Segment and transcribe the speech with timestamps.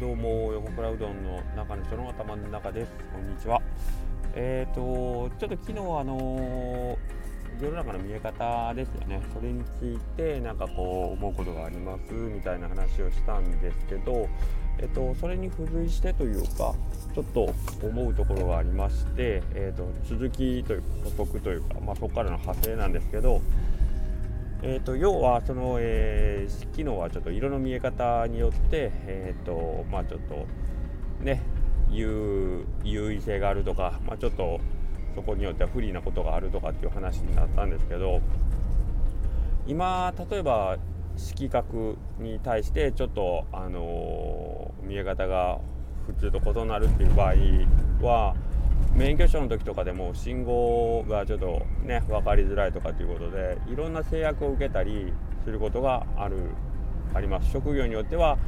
[0.00, 2.92] どうも横倉うどんの中の人の頭の中です。
[3.12, 3.60] こんにちは。
[4.34, 9.20] えっ、ー、とちょっと昨日あのー、世の中の見え方ですよね。
[9.34, 14.26] それについてなんかこう思うことがありますみたいな話をしたんですけど
[14.78, 16.74] えっ、ー、とそれに付随してというか
[17.14, 23.42] ちょっと思うところがありまして、えーと、続きというか補足というか、まあ、そこからの派生なんですけど
[24.62, 30.46] えーと、要はその、えー、機能はちょっと色の見え方によって、えーとまあ、ちょっと
[31.24, 31.42] ね
[31.90, 34.60] 優優位性があるとか、まあ、ちょっと
[35.14, 38.20] そこによっては不利なことがあるとかっていう話になったんですけど
[39.66, 40.76] 今例えば
[41.16, 45.58] 色覚に対してちょっと、あのー、見え方が
[46.06, 47.34] 普通と異なるっていう場合
[48.06, 48.34] は
[48.94, 55.12] 免許証の時とかでも信号がちょっとね分かりづらいとかということでいろんな制約を受けたり
[55.44, 56.50] することがある
[57.14, 58.38] あります職業によっては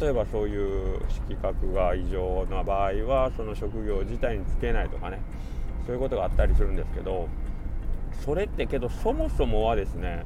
[0.00, 5.20] 例えばそういう色覚が異常な場合はその職業自体につけないとかね
[5.86, 7.28] そういうことがあったりするんですけど
[8.24, 10.24] それってけどそもそもはですね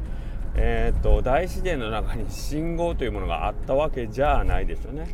[0.55, 5.09] えーと、大自然の中に信号というものがあったわけじゃないですよね。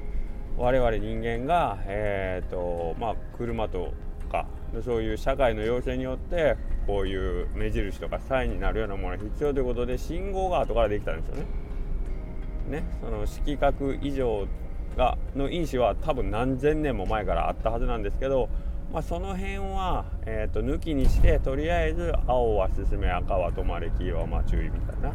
[0.57, 3.93] 我々人間が、えーとまあ、車と
[4.29, 4.47] か
[4.85, 11.47] そういう社会の要請によってこういう目印とかサインになるようなものが必要ということで信号が後からできたんですよね。
[12.69, 14.47] ねその色覚異常
[14.97, 18.49] がの因子は多分何千年も前からあったはずなんですけど、
[18.93, 25.13] まあ、その辺は、えーと、抜きにしてとりあえず青は進め赤は止まれ黄色はま注意みたいな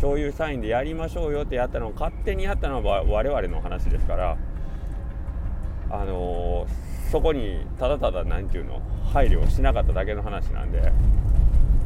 [0.00, 4.36] そういうサインでやりましょうよってやったのを勝手にやったのは我々の話ですから
[5.90, 8.80] あのーそこにただただ何て言うの
[9.12, 10.92] 配慮をしなかっただけの話なんで、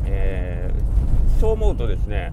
[0.06, 2.32] えー、そう思うとですね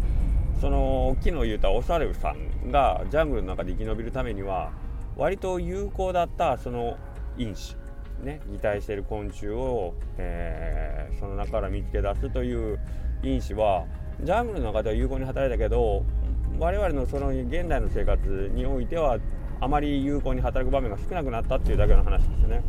[0.61, 4.71] その昨日言ったおサルさんがジャングルの中で生き延びるためには
[5.15, 6.97] 割と有効だったその
[7.37, 7.75] 因子
[8.23, 12.79] ね擬態している昆虫を、えー、その中から見つけ出すという
[13.21, 13.85] 因子は
[14.21, 16.03] ジャングルの中では有効に働いたけど
[16.57, 19.19] 我々のその現代の生活においては
[19.59, 22.63] あまり有効に働く場面が少なくなったっていうだけの話ですね。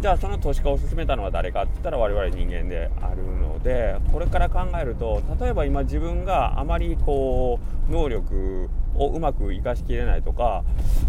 [0.00, 10.64] じゃあその都市化を進めたのは誰かって言ったら我々人間であるのでこれから考えると例えば今自分があまりこう能力をうまく生かしきれないとか、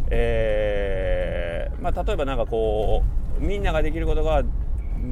[0.10, 3.04] えー、まあ、例えば何かこ
[3.40, 4.44] うみんなができることが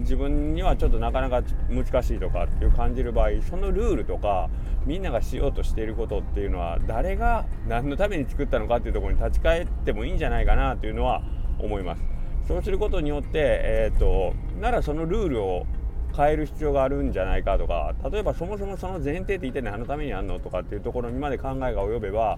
[0.01, 4.49] 自分にはちょっとなかなか難しいとかっていう感じる場合そのルールとか
[4.85, 11.21] みんながしようとしていることっていうのは誰が何のために作ったのかっていうところに立ち返ってもいいんじゃないかなというのは
[11.59, 12.03] 思います。
[12.47, 15.65] そうすることによって、えーと、ならそのルールを
[16.15, 22.37] 変える必要があるんじゃないかとか例えばそもそもその前提って一体何のためにあんのとかっていうところにまで考えが及べば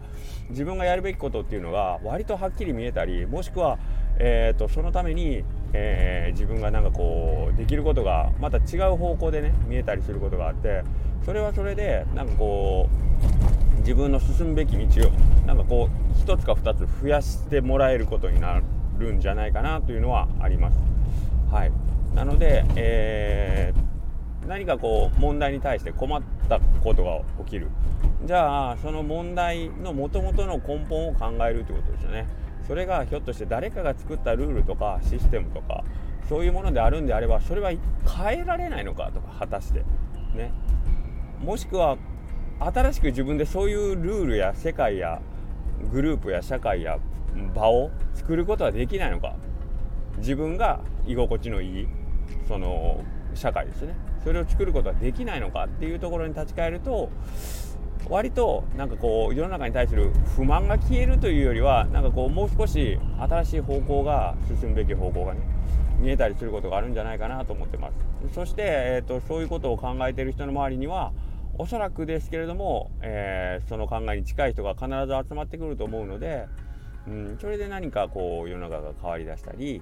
[0.49, 3.77] 自分がやるべきことっていうのが割とはっきり見えたりもしくは、
[4.19, 5.43] えーとそのために
[5.77, 10.83] えー、自分がなんかこうできることがまた違う方向でね見えたりすることがあって
[11.25, 12.89] それはそれでなんかこ
[13.77, 15.11] う自分の進むべき道を
[15.45, 18.61] なんかこう1つか2つ増やしてもらえることにな
[18.97, 20.79] るんじゃないかなというのはあります。
[21.51, 21.71] はい、
[22.15, 27.67] なので、えー、何かこう問題に対して困ったことが起きる
[28.25, 32.44] じゃあその問題のもともとの根本を考えるということですよね。
[32.67, 35.83] それがひょっとして誰かが作ったルールとかシステムとか
[36.27, 39.79] そういうものであるんであればそれは変えられないのかとか果たして。
[40.35, 40.51] ね。
[41.39, 41.97] もしくは
[42.59, 45.21] 新しく自分でそういうルールや世界や
[45.91, 46.97] グループや社会や
[47.53, 49.35] 場を作ることはできないのか。
[50.17, 51.87] 自分が居心地のいい
[52.47, 53.03] その
[53.33, 53.95] 社会ですね。
[54.23, 57.09] それを作ることはできないのかっていうところに立ち返ると
[58.09, 65.41] 割となんかこう世の中に対する不満が消えるというよりはなんかこうもう少し新しい方向が進むべき方向がね
[65.99, 67.93] 見えたりすることがあるんじゃないかなと思ってます。
[68.33, 71.13] そして、えーと、そういうことを考えている人の周りには
[71.57, 76.47] おそらくですけれども、えー、その考えに近い人が必ず集まってくると思うので、
[77.07, 79.81] うん、それで何かこう世の中が変わりだしたり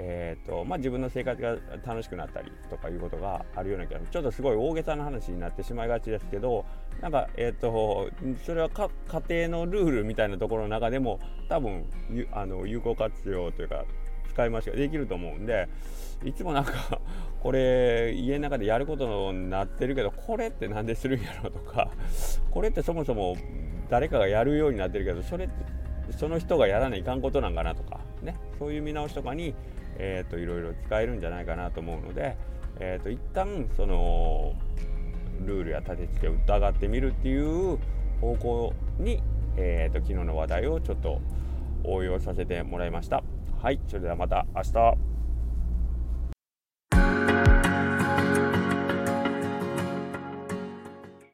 [0.00, 6.64] えーとまあ、自分の生活が楽しくなったりとかいうことがあるような気がちょっとすごい大げさな話になってしまいがちですけど
[7.00, 8.08] なんか、えーと、
[8.46, 8.88] それは家
[9.46, 11.18] 庭のルールみたいなところの中でも
[11.48, 11.84] 多分
[12.32, 13.84] あの有効活用というか
[14.28, 15.68] 使い回しができると思うんで
[16.24, 17.00] いつもなんか
[17.42, 21.90] これ家の中でやることになってるけどこれって何でするんやろとか
[22.52, 23.36] これってそもそも
[23.88, 25.54] 誰かがやるようになってるけどそれって
[26.12, 28.36] その人がやらないかんことなんかなとかね。
[28.58, 29.54] そういう見直しとかに
[29.96, 32.36] えーと、いろいろ使えるんじゃないかなと思うので、
[32.80, 34.54] えーと、一旦その
[35.44, 37.78] ルールや立て付けを疑ってみるっていう
[38.20, 39.22] 方向に、
[39.56, 41.20] えーと、昨日の話題をちょっと
[41.84, 43.22] 応用させてもらいました。
[43.60, 45.17] はいそれではまた明日。